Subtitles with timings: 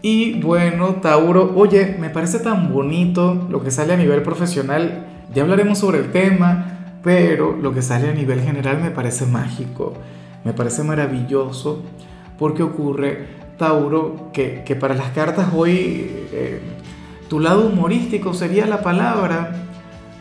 [0.00, 5.06] Y bueno, Tauro, oye, me parece tan bonito lo que sale a nivel profesional.
[5.34, 9.94] Ya hablaremos sobre el tema, pero lo que sale a nivel general me parece mágico,
[10.44, 11.82] me parece maravilloso,
[12.38, 13.26] porque ocurre,
[13.58, 16.60] Tauro, que, para las cartas hoy eh,
[17.28, 19.64] tu lado humorístico sería la palabra,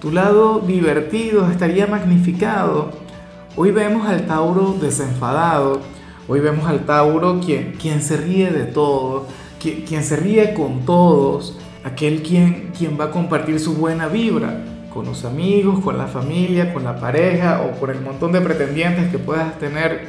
[0.00, 2.90] tu lado divertido estaría magnificado.
[3.56, 5.80] Hoy vemos al Tauro desenfadado,
[6.28, 9.26] hoy vemos al Tauro quien, quien se ríe de todo
[9.62, 15.06] quien, se ríe con todos, aquel quien, quien va a compartir su buena vibra con
[15.06, 19.18] los amigos, con la familia, con la pareja o con el montón de pretendientes que
[19.18, 20.06] puedas tener,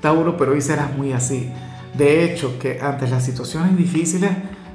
[0.00, 1.50] Tauro, pero hoy serás muy así.
[1.94, 4.30] De hecho, que ante las situaciones difíciles,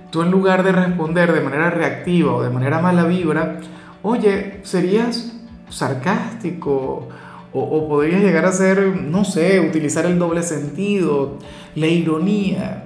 [0.10, 3.60] tú en lugar de responder de manera reactiva o de manera mala vibra,
[4.04, 5.34] oye, serías
[5.70, 7.10] sarcástico
[7.54, 11.38] o, o podrías llegar a ser, no sé, utilizar el doble sentido,
[11.76, 12.86] la ironía.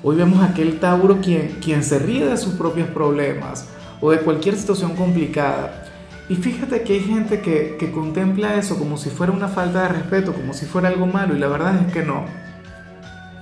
[0.00, 3.68] Hoy vemos a aquel Tauro quien, quien se ríe de sus propios problemas
[4.00, 5.86] o de cualquier situación complicada.
[6.28, 9.88] Y fíjate que hay gente que, que contempla eso como si fuera una falta de
[9.88, 12.26] respeto, como si fuera algo malo, y la verdad es que no.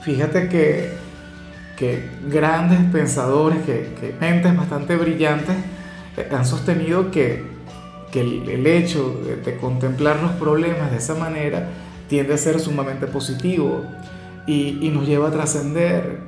[0.02, 0.92] Fíjate que,
[1.76, 5.56] que grandes pensadores, que, que, mentes bastante brillantes
[6.16, 7.44] eh, han sostenido que,
[8.12, 11.68] que el, el, hecho de, de, contemplar los problemas de esa manera
[12.08, 13.84] tiende a ser sumamente positivo
[14.46, 16.25] y, y nos lleva a trascender.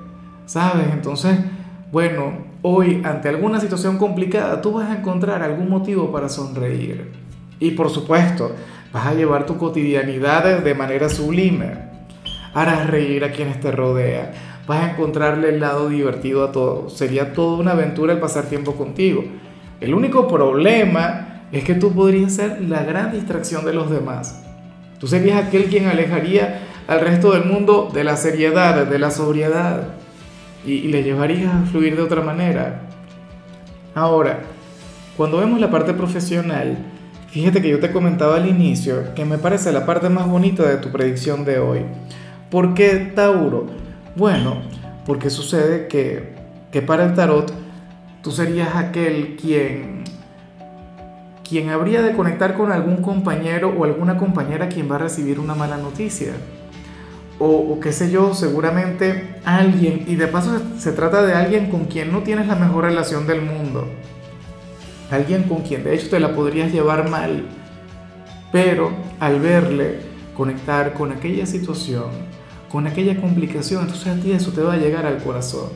[0.48, 0.86] ¿Sabes?
[0.92, 1.38] Entonces,
[1.92, 2.32] bueno,
[2.62, 7.12] hoy ante alguna situación complicada tú vas a encontrar algún motivo para sonreír.
[7.60, 8.52] Y por supuesto,
[8.92, 11.88] vas a llevar tu cotidianidad de manera sublime.
[12.54, 14.30] Harás reír a quienes te rodean.
[14.66, 16.88] Vas a encontrarle el lado divertido a todo.
[16.88, 19.24] Sería toda una aventura el pasar tiempo contigo.
[19.80, 24.44] El único problema es que tú podrías ser la gran distracción de los demás.
[24.98, 29.98] Tú serías aquel quien alejaría al resto del mundo de la seriedad, de la sobriedad
[30.64, 32.82] y, le llevarías a fluir de otra manera.
[33.94, 34.40] Ahora,
[35.16, 36.78] cuando vemos la parte profesional,
[37.28, 40.76] fíjate que yo te comentaba al inicio que me parece la parte más bonita de
[40.76, 41.80] tu predicción de hoy.
[42.50, 43.66] ¿Por qué Tauro?
[44.16, 44.62] Bueno,
[45.06, 46.34] porque sucede que,
[46.70, 47.52] que para el tarot
[48.22, 49.98] tú serías aquel quien
[51.48, 55.54] quien habría de conectar con algún compañero o alguna compañera quien va a recibir una
[55.54, 56.34] mala noticia
[57.38, 62.10] o, qué sé yo, seguramente alguien, y de paso se, trata de alguien con quien
[62.10, 63.86] no tienes la mejor relación del mundo,
[65.10, 67.44] alguien con quien de hecho te la podrías llevar mal,
[68.50, 68.90] pero
[69.20, 70.00] al verle
[70.36, 72.06] conectar con aquella situación,
[72.70, 75.70] con aquella complicación, entonces a ti eso te va a llegar al corazón.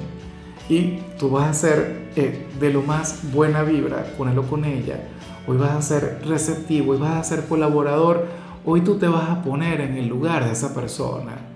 [0.69, 4.65] Y tú vas a ser eh, de lo más buena vibra con él o con
[4.65, 5.01] ella,
[5.47, 8.27] hoy vas a ser receptivo, hoy vas a ser colaborador,
[8.65, 11.52] hoy tú te vas a poner en el lugar de esa persona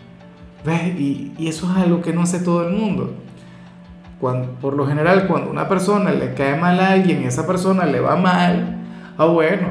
[0.64, 3.14] y, eso es algo que no hace todo el mundo.
[4.20, 7.84] Cuando, por lo general, cuando una persona le cae mal a alguien y esa persona
[7.84, 8.78] le va mal,
[9.18, 9.68] ah, bueno.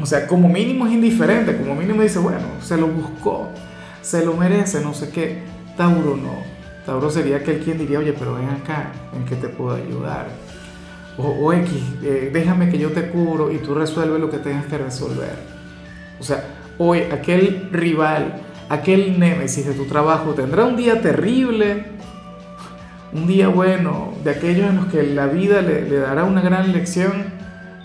[0.00, 3.48] O sea, como mínimo es indiferente, como mínimo dice, bueno, se lo buscó,
[4.02, 5.42] se lo merece, no sé qué.
[5.76, 6.34] Tauro no.
[6.86, 10.28] Tauro sería aquel quien diría, oye, pero ven acá, ¿en qué te puedo ayudar?
[11.18, 14.66] O, o X, eh, déjame que yo te curo y tú resuelves lo que tengas
[14.66, 15.36] que resolver.
[16.18, 16.44] O sea,
[16.78, 21.86] hoy aquel rival aquel némesis de tu trabajo tendrá un día terrible,
[23.12, 27.12] un día bueno, de aquellos en los que la vida le, dará una gran lección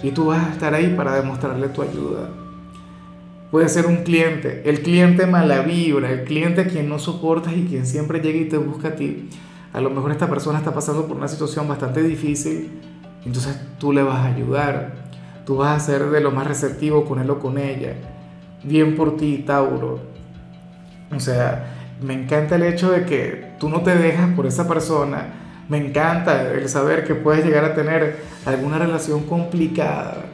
[0.03, 2.29] y tú vas a estar ahí para demostrarle tu ayuda.
[3.49, 7.65] Puede ser un cliente, el cliente mala vibra, el cliente a quien no soportas y
[7.65, 9.29] quien siempre llega y te busca a ti.
[9.73, 12.69] A lo mejor esta persona está pasando por una situación bastante difícil,
[13.25, 14.93] entonces tú le vas a ayudar,
[15.47, 17.95] tú vas a ser de lo más receptivo con él o con ella.
[18.63, 20.14] Bien por ti, Tauro.
[21.11, 25.27] O sea, me encanta el hecho de que tú no te dejas por esa persona.
[25.69, 30.25] Me encanta el saber que puedes llegar a tener alguna relación complicada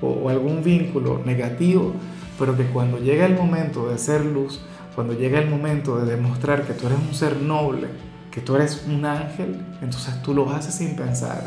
[0.00, 1.94] o, algún vínculo negativo,
[2.38, 4.60] pero que cuando llega el momento de ser luz,
[4.94, 7.88] cuando llega el momento de demostrar que tú eres un ser noble,
[8.30, 11.42] que tú eres un ángel, entonces tú lo haces sin pensar.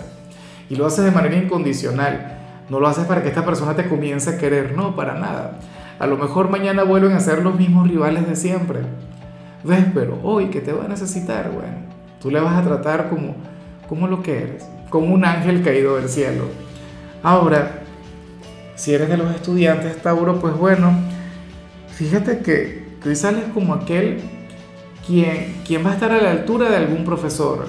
[0.69, 2.38] Y lo haces de manera incondicional.
[2.69, 5.59] No lo haces para que esta persona te comience a querer, no, para nada.
[6.00, 8.82] A lo mejor mañana vuelven a ser los mismos rivales de siempre.
[9.64, 9.86] ¿Ves?
[9.94, 11.78] Pero hoy que te va a necesitar, bueno,
[12.22, 13.36] tú le vas a tratar como,
[13.90, 14.66] como lo que eres.
[14.90, 16.46] como un ángel caído del cielo.
[17.24, 17.82] Ahora,
[18.76, 20.92] si eres de los estudiantes, Tauro, pues bueno,
[21.90, 24.22] fíjate que, que hoy sales como aquel
[25.06, 27.66] quien, quien va a estar a la altura de algún profesor.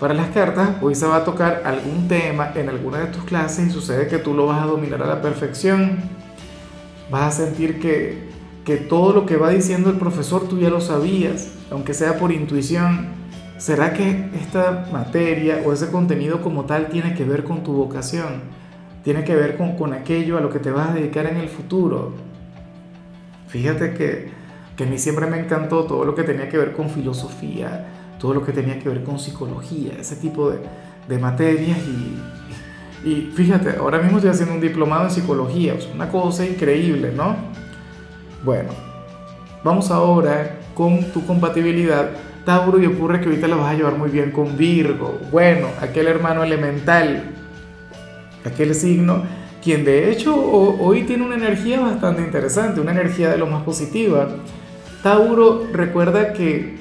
[0.00, 3.68] Para las cartas, hoy se va a tocar algún tema en alguna de tus clases
[3.68, 5.98] y sucede que tú lo vas a dominar a la perfección.
[7.10, 8.28] Vas a sentir que,
[8.64, 12.32] que todo lo que va diciendo el profesor tú ya lo sabías, aunque sea por
[12.32, 13.08] intuición.
[13.56, 18.42] ¿Será que esta materia o ese contenido como tal tiene que ver con tu vocación?
[19.02, 21.48] ¿Tiene que ver con, con aquello a lo que te vas a dedicar en el
[21.48, 22.12] futuro?
[23.48, 24.30] Fíjate que,
[24.76, 27.86] que a mí siempre me encantó todo lo que tenía que ver con filosofía,
[28.20, 30.58] todo lo que tenía que ver con psicología, ese tipo de,
[31.08, 32.18] de materias y,
[33.04, 37.36] y, fíjate, ahora mismo estoy haciendo un diplomado en psicología, es una cosa increíble, ¿no?
[38.44, 38.70] Bueno,
[39.62, 42.10] vamos ahora con tu compatibilidad.
[42.44, 45.18] Tauro y ocurre que ahorita la vas a llevar muy bien con Virgo.
[45.30, 47.24] Bueno, aquel hermano elemental,
[48.44, 49.22] aquel signo,
[49.62, 54.28] quien de hecho hoy tiene una energía bastante interesante, una energía de lo más positiva.
[55.02, 56.78] Tauro recuerda que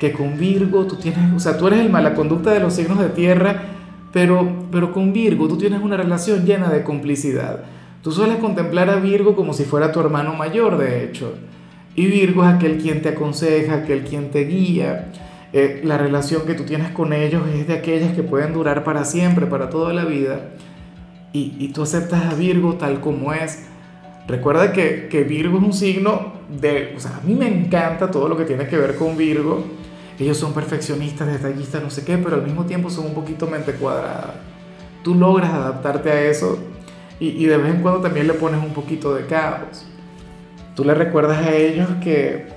[0.00, 2.98] que con Virgo tú tienes, o sea, tú eres el mala conducta de los signos
[2.98, 3.62] de tierra,
[4.12, 7.60] pero, pero con Virgo tú tienes una relación llena de complicidad.
[8.02, 11.34] Tú sueles contemplar a Virgo como si fuera tu hermano mayor, de hecho.
[11.94, 15.12] Y Virgo es aquel quien te aconseja, aquel quien te guía.
[15.52, 19.04] Eh, la relación que tú tienes con ellos es de aquellas que pueden durar para
[19.04, 20.50] siempre, para toda la vida.
[21.32, 23.66] Y, y tú aceptas a Virgo tal como es.
[24.26, 26.94] Recuerda que, que Virgo es un signo de...
[26.96, 29.64] O sea, a mí me encanta todo lo que tiene que ver con Virgo
[30.20, 33.72] ellos son perfeccionistas, detallistas, no sé qué, pero al mismo tiempo son un poquito mente
[33.72, 34.34] cuadrada.
[35.02, 36.58] Tú logras adaptarte a eso
[37.18, 39.86] y, y de vez en cuando también le pones un poquito de caos.
[40.74, 42.48] Tú le recuerdas a ellos que,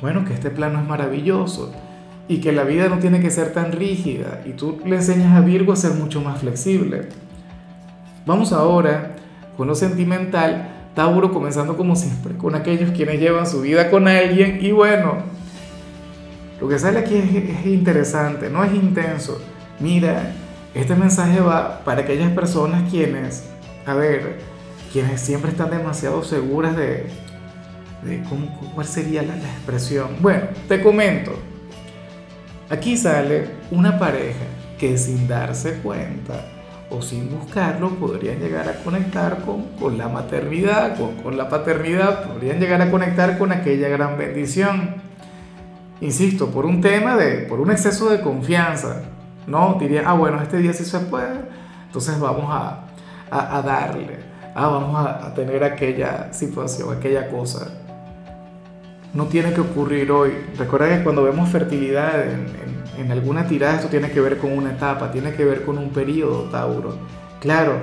[0.00, 1.72] bueno, que este plano es maravilloso
[2.28, 5.40] y que la vida no tiene que ser tan rígida y tú le enseñas a
[5.40, 7.08] Virgo a ser mucho más flexible.
[8.26, 9.16] Vamos ahora
[9.56, 14.58] con lo sentimental, Tauro comenzando como siempre, con aquellos quienes llevan su vida con alguien
[14.62, 15.18] y bueno,
[16.64, 19.38] lo que sale aquí es, interesante, no es intenso.
[19.80, 20.32] Mira,
[20.72, 23.44] este mensaje va para aquellas personas quienes,
[23.84, 24.38] a ver,
[24.90, 27.10] quienes siempre están demasiado seguras de,
[28.02, 30.08] de cómo, cuál sería la, la expresión.
[30.20, 31.32] Bueno, te comento.
[32.70, 34.46] Aquí sale una pareja
[34.78, 36.46] que sin darse cuenta
[36.88, 42.24] o sin buscarlo podrían llegar a conectar con, con la maternidad, con, con, la paternidad,
[42.26, 45.12] podrían llegar a conectar con aquella gran bendición
[46.00, 49.02] insisto, por un tema de, por un exceso de confianza,
[49.46, 49.76] ¿no?
[49.78, 51.40] Diría, ah, bueno, este día sí se puede,
[51.86, 52.86] entonces vamos a,
[53.30, 54.18] a, a darle,
[54.54, 57.68] ah, vamos a, a, tener aquella situación, aquella cosa.
[59.12, 60.32] No tiene que ocurrir hoy.
[60.58, 62.46] Recuerda que cuando vemos fertilidad en,
[62.96, 65.78] en, en alguna tirada, esto tiene que ver con una etapa, tiene que ver con
[65.78, 66.96] un periodo, Tauro.
[67.40, 67.74] Claro,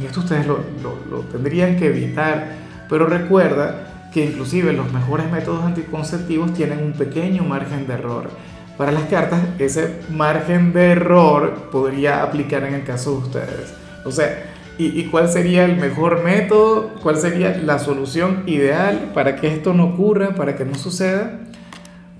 [0.00, 2.48] y esto ustedes lo, lo, lo tendrían que evitar,
[2.88, 8.30] pero recuerda que inclusive los mejores métodos anticonceptivos tienen un pequeño margen de error.
[8.78, 13.74] Para las cartas, ese margen de error podría aplicar en el caso de ustedes.
[14.04, 14.44] O sea,
[14.78, 16.92] ¿y, y cuál sería el mejor método?
[17.02, 21.40] ¿Cuál sería la solución ideal para que esto no ocurra, para que no suceda?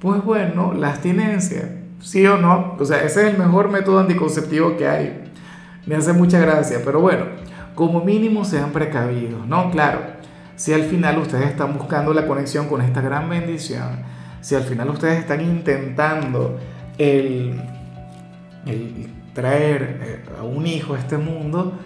[0.00, 2.76] Pues bueno, la abstinencia, sí o no.
[2.76, 5.30] O sea, ese es el mejor método anticonceptivo que hay.
[5.86, 7.26] Me hace mucha gracia, pero bueno,
[7.76, 9.70] como mínimo sean precavidos, ¿no?
[9.70, 10.13] Claro,
[10.56, 14.02] si al final ustedes están buscando la conexión con esta gran bendición,
[14.40, 16.58] si al final ustedes están intentando
[16.98, 17.60] el,
[19.32, 21.78] traer eh, a un hijo a este mundo,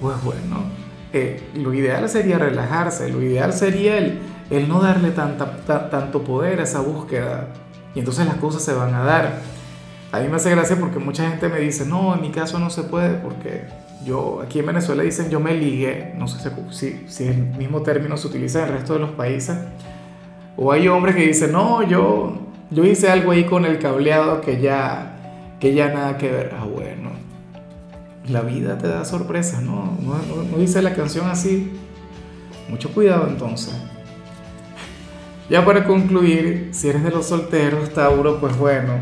[0.00, 0.64] pues bueno,
[1.12, 4.20] eh, lo ideal sería relajarse, lo ideal sería el,
[4.68, 7.48] no darle tanto poder a esa búsqueda
[7.94, 9.59] y entonces las cosas se van a dar.
[10.12, 12.68] A mí me hace gracia porque mucha gente me dice, no, en mi caso no
[12.68, 13.64] se puede porque
[14.04, 18.16] yo, aquí en Venezuela dicen yo me ligué, no sé si, si el mismo término
[18.16, 19.56] se utiliza en el resto de los países.
[20.56, 22.38] O hay hombres que dicen, no, yo,
[22.70, 26.54] yo hice algo ahí con el cableado que ya, que ya nada que ver.
[26.58, 27.10] Ah, bueno,
[28.28, 29.96] la vida te da sorpresas, ¿no?
[30.02, 31.72] No, no, no dice la canción así.
[32.68, 33.74] Mucho cuidado entonces.
[35.48, 38.94] Ya para concluir, si eres de los solteros, Tauro, pues bueno,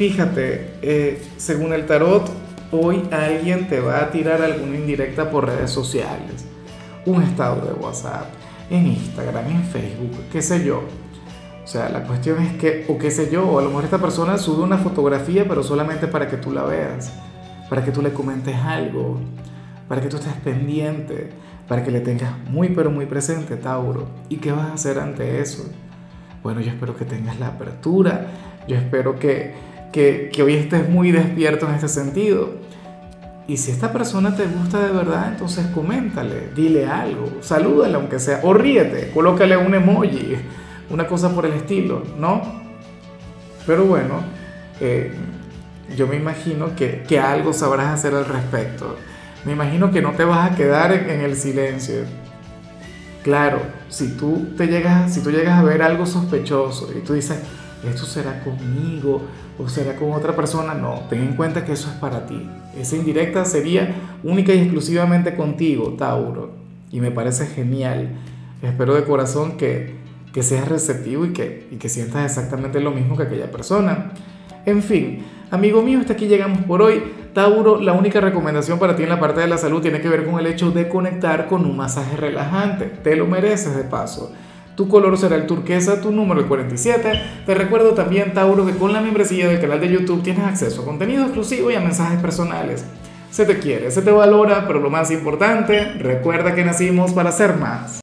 [0.00, 2.26] fíjate, eh, según el tarot,
[2.72, 6.46] hoy alguien te va a tirar alguna indirecta por redes sociales,
[7.04, 8.24] un estado de WhatsApp,
[8.70, 10.84] en Instagram, en Facebook, qué sé yo.
[11.62, 13.98] O sea, la cuestión es que, o qué sé yo, o a lo mejor esta
[13.98, 17.12] persona sube una fotografía, pero solamente para que tú la veas,
[17.68, 19.20] para que tú le comentes algo,
[19.86, 21.28] para que tú estés pendiente,
[21.68, 24.08] para que le tengas muy, pero muy presente, Tauro.
[24.30, 25.70] ¿Y qué vas a hacer ante eso?
[26.42, 28.28] Bueno, yo espero que tengas la apertura,
[28.66, 32.54] yo espero que que, hoy estés muy despierto en este sentido.
[33.46, 38.40] Y si esta persona te gusta de verdad, entonces coméntale, dile algo, salúdale aunque sea,
[38.44, 40.36] o ríete, colócale un emoji,
[40.88, 42.42] una cosa por el estilo, ¿no?
[43.66, 44.20] Pero bueno,
[44.80, 45.12] eh,
[45.96, 48.96] yo me imagino que, que, algo sabrás hacer al respecto.
[49.44, 52.04] Me imagino que no te vas a quedar en, en el silencio.
[53.24, 57.38] Claro, si tú, te llegas, si tú llegas a ver algo sospechoso y tú dices,
[57.88, 59.22] esto será conmigo
[59.58, 62.48] o será con otra persona, no, ten en cuenta que eso es para ti.
[62.78, 66.52] Esa indirecta sería única y exclusivamente contigo, Tauro.
[66.92, 68.10] Y me parece genial.
[68.62, 69.94] Espero de corazón que,
[70.32, 74.12] que seas receptivo y que, y que sientas exactamente lo mismo que aquella persona.
[74.66, 77.02] En fin, amigo mío, hasta aquí llegamos por hoy.
[77.32, 80.26] Tauro, la única recomendación para ti en la parte de la salud tiene que ver
[80.26, 82.86] con el hecho de conectar con un masaje relajante.
[82.86, 84.32] Te lo mereces de paso.
[84.80, 87.12] Tu color será el turquesa, tu número el 47.
[87.44, 90.84] Te recuerdo también, Tauro, que con la membresía del canal de YouTube tienes acceso a
[90.86, 92.86] contenido exclusivo y a mensajes personales.
[93.30, 97.56] Se te quiere, se te valora, pero lo más importante, recuerda que nacimos para ser
[97.56, 97.98] más.